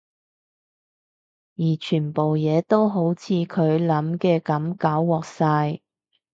[1.57, 5.81] 而全部嘢都好似佢諗嘅噉搞禍晒